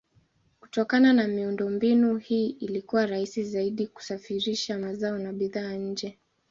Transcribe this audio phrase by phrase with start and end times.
[0.59, 6.19] Kutokana na miundombinu hii ilikuwa rahisi zaidi kusafirisha mazao na bidhaa nje.